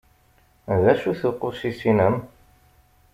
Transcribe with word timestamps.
D 0.81 0.83
acu-t 0.91 1.21
uqusis-inem? 1.29 2.15